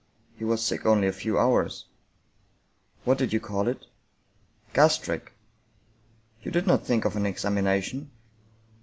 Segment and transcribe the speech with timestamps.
[0.35, 1.85] He was sick only a few hours.""
[3.05, 3.85] What did you call it?
[4.73, 5.33] ""Gastric.""
[6.41, 8.09] You did not think of an examination?